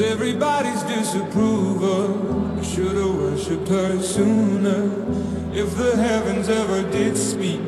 [0.00, 2.58] Everybody's disapproval.
[2.58, 4.84] I should've worshipped her sooner.
[5.52, 7.60] If the heavens ever did speak,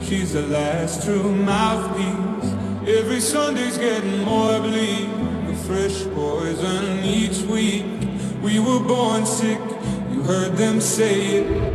[0.00, 2.52] she's the last true mouthpiece.
[2.88, 5.08] Every Sunday's getting more bleak.
[5.48, 7.84] The fresh poison each week.
[8.42, 9.60] We were born sick,
[10.12, 11.65] you heard them say it.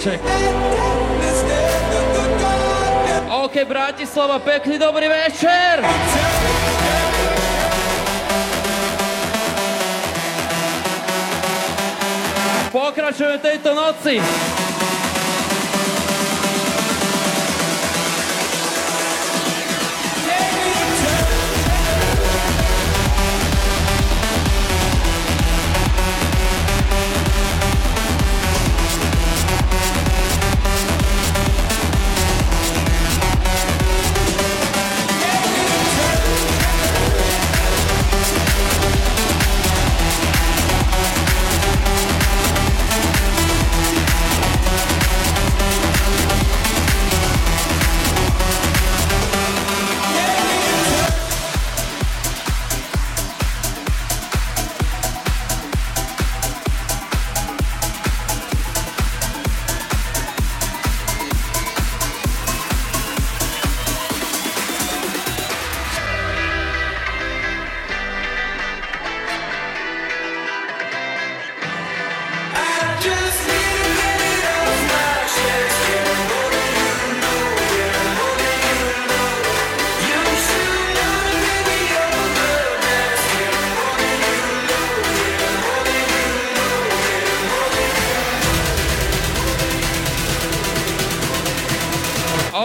[0.00, 0.20] check.
[3.28, 5.84] OK, Bratislava, pekný dobrý večer!
[12.72, 14.22] Pokračujeme tejto noci.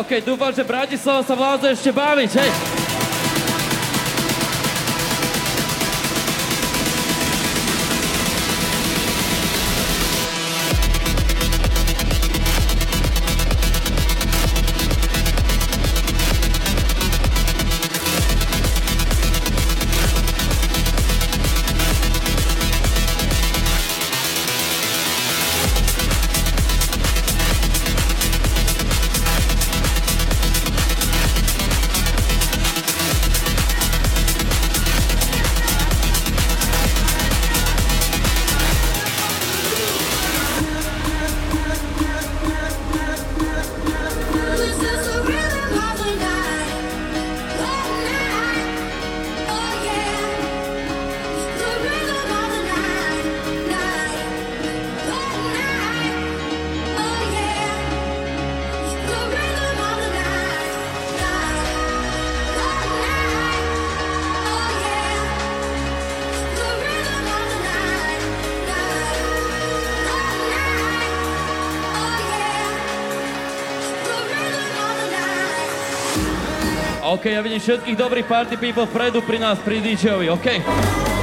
[0.05, 2.74] OK, dúfam, že Bratislava sa vládze ešte baviť, hej.
[77.15, 81.14] OK, ja vidím všetkých dobrých party people vpredu pri nás, pri DJ-ovi, OK?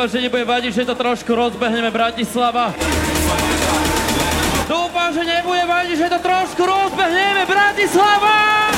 [0.00, 2.72] dúfam, že nebude vadiť, že to trošku rozbehneme Bratislava.
[4.64, 8.69] Dúfam, že nebude vadiť, že to trošku rozbehneme Bratislava!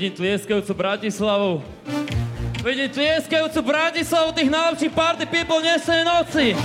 [0.00, 1.60] Vidím tlieskajúcu Bratislavu.
[2.64, 6.56] Vidím tlieskajúcu Bratislavu tých najlepších party people nesej noci.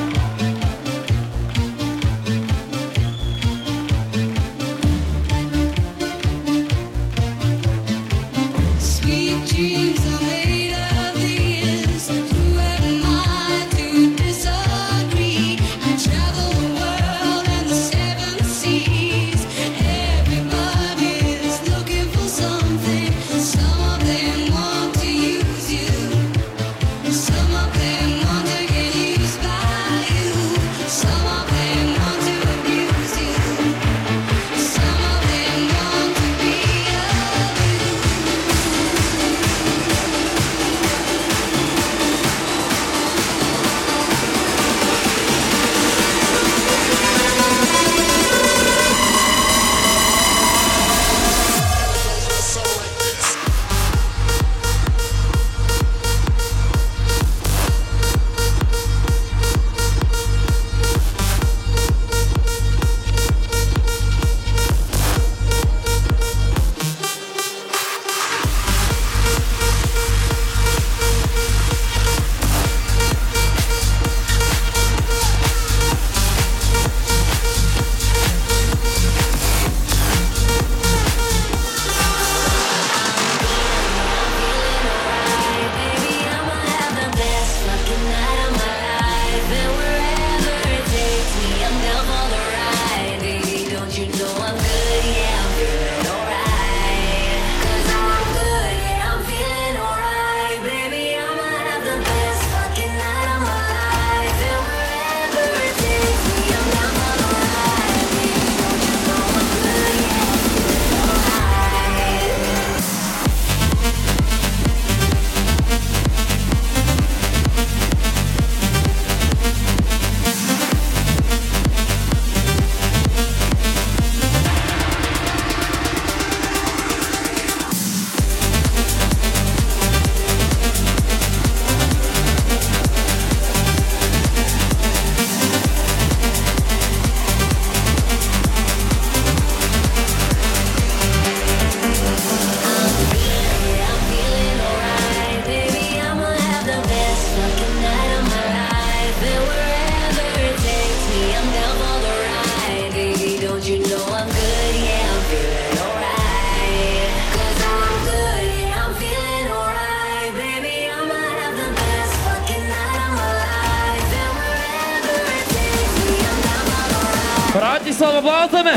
[167.87, 168.71] İslam'a bağlantı mı?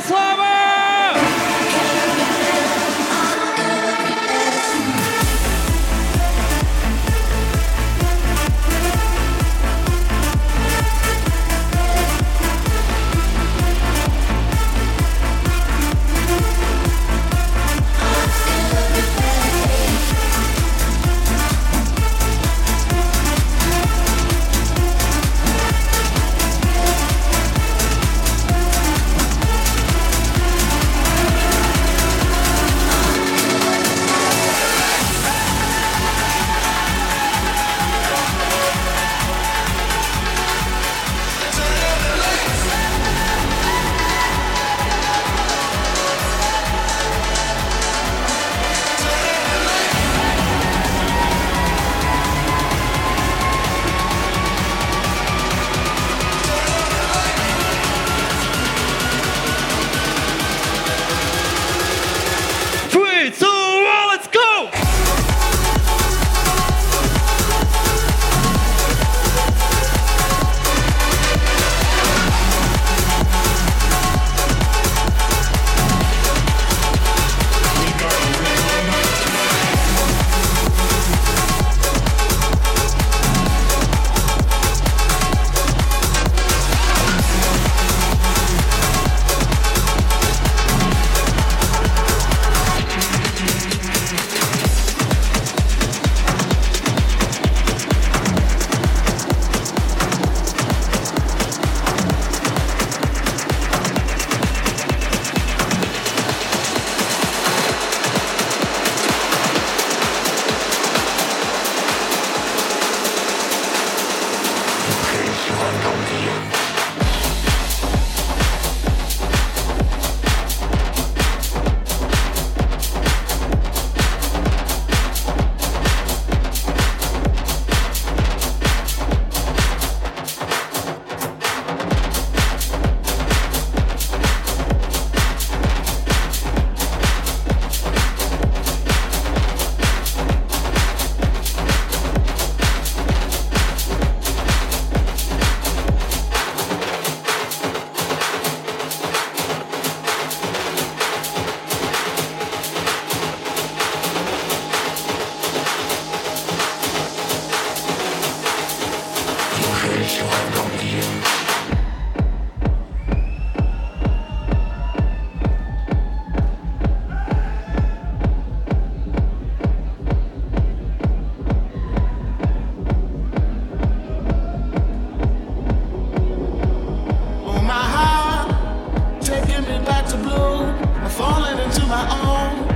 [0.00, 0.49] Bratislava!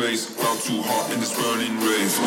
[0.00, 2.18] face, felt too hot in this burning rave.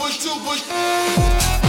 [0.00, 1.59] push, two push.